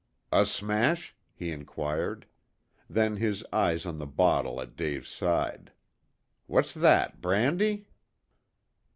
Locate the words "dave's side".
4.75-5.73